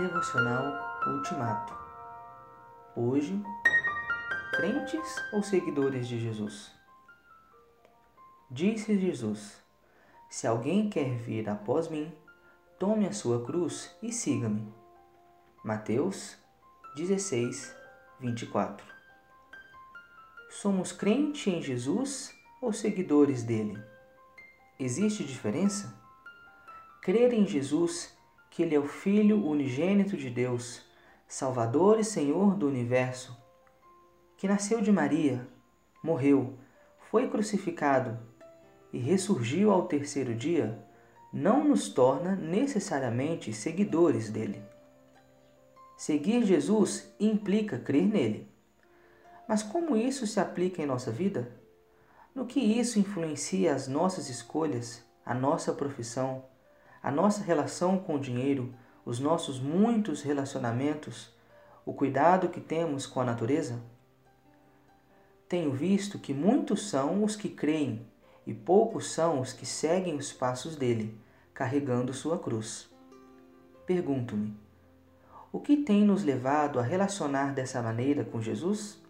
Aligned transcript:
Devocional 0.00 0.98
Ultimato. 1.06 1.74
Hoje, 2.96 3.38
crentes 4.56 5.14
ou 5.30 5.42
seguidores 5.42 6.08
de 6.08 6.18
Jesus? 6.18 6.72
Disse 8.50 8.98
Jesus: 8.98 9.62
Se 10.30 10.46
alguém 10.46 10.88
quer 10.88 11.18
vir 11.18 11.50
após 11.50 11.88
mim, 11.88 12.10
tome 12.78 13.06
a 13.06 13.12
sua 13.12 13.44
cruz 13.44 13.94
e 14.02 14.10
siga-me. 14.10 14.72
Mateus 15.62 16.38
16, 16.96 17.76
24. 18.20 18.86
Somos 20.48 20.92
crentes 20.92 21.46
em 21.46 21.60
Jesus 21.60 22.34
ou 22.62 22.72
seguidores 22.72 23.42
dele? 23.42 23.78
Existe 24.78 25.22
diferença? 25.22 25.94
Crer 27.02 27.34
em 27.34 27.46
Jesus 27.46 28.18
que 28.50 28.62
Ele 28.62 28.74
é 28.74 28.78
o 28.78 28.86
Filho 28.86 29.46
unigênito 29.46 30.16
de 30.16 30.28
Deus, 30.28 30.82
Salvador 31.26 32.00
e 32.00 32.04
Senhor 32.04 32.56
do 32.56 32.66
universo, 32.66 33.40
que 34.36 34.48
nasceu 34.48 34.80
de 34.80 34.90
Maria, 34.90 35.46
morreu, 36.02 36.58
foi 37.10 37.28
crucificado 37.28 38.18
e 38.92 38.98
ressurgiu 38.98 39.70
ao 39.70 39.86
terceiro 39.86 40.34
dia, 40.34 40.84
não 41.32 41.62
nos 41.62 41.88
torna 41.88 42.34
necessariamente 42.34 43.52
seguidores 43.52 44.28
dele. 44.28 44.60
Seguir 45.96 46.44
Jesus 46.44 47.14
implica 47.20 47.78
crer 47.78 48.06
nele. 48.06 48.48
Mas 49.46 49.62
como 49.62 49.96
isso 49.96 50.26
se 50.26 50.40
aplica 50.40 50.82
em 50.82 50.86
nossa 50.86 51.12
vida? 51.12 51.52
No 52.34 52.46
que 52.46 52.58
isso 52.58 52.98
influencia 52.98 53.74
as 53.74 53.86
nossas 53.86 54.28
escolhas, 54.28 55.04
a 55.24 55.34
nossa 55.34 55.72
profissão, 55.72 56.44
a 57.02 57.10
nossa 57.10 57.42
relação 57.42 57.98
com 57.98 58.16
o 58.16 58.20
dinheiro, 58.20 58.74
os 59.04 59.18
nossos 59.18 59.58
muitos 59.58 60.22
relacionamentos, 60.22 61.32
o 61.84 61.94
cuidado 61.94 62.48
que 62.48 62.60
temos 62.60 63.06
com 63.06 63.20
a 63.20 63.24
natureza? 63.24 63.80
Tenho 65.48 65.72
visto 65.72 66.18
que 66.18 66.32
muitos 66.32 66.88
são 66.88 67.24
os 67.24 67.34
que 67.34 67.48
creem 67.48 68.06
e 68.46 68.54
poucos 68.54 69.12
são 69.12 69.40
os 69.40 69.52
que 69.52 69.66
seguem 69.66 70.16
os 70.16 70.32
passos 70.32 70.76
dele, 70.76 71.18
carregando 71.52 72.12
sua 72.12 72.38
cruz. 72.38 72.88
Pergunto-me: 73.86 74.56
o 75.52 75.58
que 75.58 75.76
tem 75.76 76.04
nos 76.04 76.22
levado 76.22 76.78
a 76.78 76.82
relacionar 76.82 77.52
dessa 77.52 77.82
maneira 77.82 78.24
com 78.24 78.40
Jesus? 78.40 79.00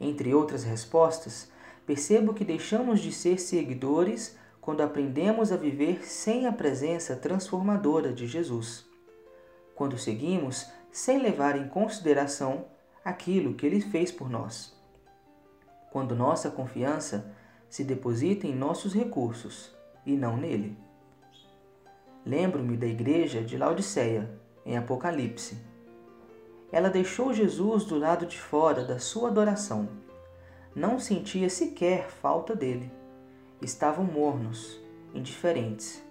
Entre 0.00 0.32
outras 0.32 0.64
respostas, 0.64 1.50
percebo 1.84 2.32
que 2.32 2.44
deixamos 2.44 3.00
de 3.00 3.12
ser 3.12 3.38
seguidores 3.38 4.38
quando 4.68 4.82
aprendemos 4.82 5.50
a 5.50 5.56
viver 5.56 6.06
sem 6.06 6.46
a 6.46 6.52
presença 6.52 7.16
transformadora 7.16 8.12
de 8.12 8.26
Jesus. 8.26 8.86
Quando 9.74 9.96
seguimos 9.96 10.70
sem 10.92 11.22
levar 11.22 11.56
em 11.56 11.66
consideração 11.68 12.66
aquilo 13.02 13.54
que 13.54 13.64
ele 13.64 13.80
fez 13.80 14.12
por 14.12 14.28
nós. 14.28 14.78
Quando 15.90 16.14
nossa 16.14 16.50
confiança 16.50 17.34
se 17.70 17.82
deposita 17.82 18.46
em 18.46 18.54
nossos 18.54 18.92
recursos 18.92 19.74
e 20.04 20.14
não 20.14 20.36
nele. 20.36 20.76
Lembro-me 22.22 22.76
da 22.76 22.86
igreja 22.86 23.40
de 23.40 23.56
Laodiceia, 23.56 24.38
em 24.66 24.76
Apocalipse. 24.76 25.56
Ela 26.70 26.90
deixou 26.90 27.32
Jesus 27.32 27.84
do 27.84 27.98
lado 27.98 28.26
de 28.26 28.38
fora 28.38 28.84
da 28.84 28.98
sua 28.98 29.30
adoração. 29.30 29.88
Não 30.74 30.98
sentia 30.98 31.48
sequer 31.48 32.10
falta 32.10 32.54
dele 32.54 32.98
estavam 33.60 34.04
mornos, 34.04 34.80
indiferentes. 35.12 36.02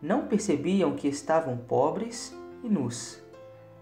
Não 0.00 0.26
percebiam 0.26 0.94
que 0.94 1.08
estavam 1.08 1.56
pobres 1.56 2.36
e 2.62 2.68
nus. 2.68 3.22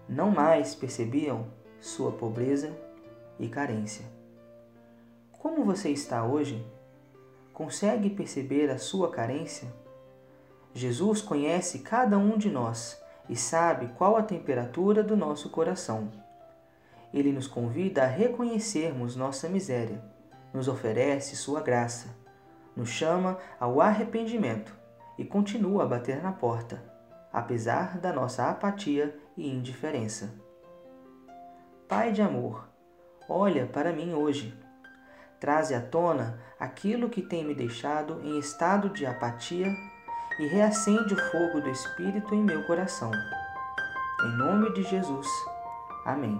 Não 0.07 0.31
mais 0.31 0.73
percebiam 0.73 1.47
sua 1.79 2.11
pobreza 2.11 2.75
e 3.39 3.47
carência. 3.47 4.05
Como 5.31 5.65
você 5.65 5.89
está 5.89 6.25
hoje? 6.25 6.65
Consegue 7.51 8.09
perceber 8.09 8.69
a 8.69 8.77
sua 8.77 9.11
carência? 9.11 9.67
Jesus 10.73 11.21
conhece 11.21 11.79
cada 11.79 12.17
um 12.17 12.37
de 12.37 12.49
nós 12.49 12.99
e 13.29 13.35
sabe 13.35 13.89
qual 13.97 14.15
a 14.15 14.23
temperatura 14.23 15.03
do 15.03 15.15
nosso 15.15 15.49
coração. 15.49 16.09
Ele 17.13 17.31
nos 17.31 17.47
convida 17.47 18.03
a 18.03 18.07
reconhecermos 18.07 19.15
nossa 19.15 19.47
miséria, 19.47 20.03
nos 20.53 20.67
oferece 20.67 21.35
sua 21.35 21.61
graça 21.61 22.22
nos 22.75 22.89
chama 22.89 23.37
ao 23.59 23.81
arrependimento 23.81 24.75
e 25.17 25.23
continua 25.23 25.83
a 25.83 25.87
bater 25.87 26.21
na 26.21 26.31
porta, 26.31 26.83
apesar 27.31 27.99
da 27.99 28.11
nossa 28.11 28.49
apatia 28.49 29.17
e 29.37 29.49
indiferença. 29.49 30.33
Pai 31.87 32.11
de 32.11 32.21
amor, 32.21 32.67
olha 33.29 33.67
para 33.67 33.93
mim 33.93 34.13
hoje. 34.13 34.57
Traze 35.39 35.75
à 35.75 35.81
tona 35.81 36.39
aquilo 36.59 37.09
que 37.09 37.21
tem 37.21 37.43
me 37.43 37.53
deixado 37.53 38.21
em 38.23 38.39
estado 38.39 38.89
de 38.89 39.05
apatia 39.05 39.67
e 40.39 40.47
reacende 40.47 41.13
o 41.13 41.31
fogo 41.31 41.61
do 41.61 41.69
Espírito 41.69 42.33
em 42.33 42.41
meu 42.41 42.65
coração. 42.65 43.11
Em 44.25 44.37
nome 44.37 44.73
de 44.73 44.83
Jesus. 44.83 45.27
Amém. 46.05 46.39